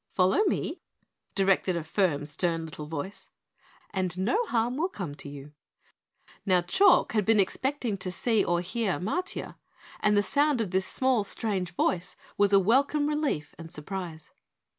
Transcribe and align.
"Follow 0.15 0.41
me," 0.45 0.81
directed 1.35 1.75
a 1.75 1.83
firm, 1.83 2.25
stern 2.25 2.65
little 2.65 2.87
voice, 2.87 3.29
"and 3.91 4.17
no 4.17 4.43
harm 4.47 4.75
will 4.75 4.89
come 4.89 5.13
to 5.13 5.29
you." 5.29 5.53
Now 6.43 6.61
Chalk 6.63 7.11
had 7.11 7.23
been 7.23 7.39
expecting 7.39 7.99
to 7.99 8.09
see 8.09 8.43
or 8.43 8.61
hear 8.61 8.93
Matiah, 8.99 9.57
and 9.99 10.17
the 10.17 10.23
sound 10.23 10.59
of 10.59 10.71
this 10.71 10.87
small 10.87 11.23
strange 11.23 11.75
voice 11.75 12.15
was 12.35 12.51
a 12.51 12.59
welcome 12.59 13.05
relief 13.05 13.53
and 13.59 13.71
surprise. 13.71 14.31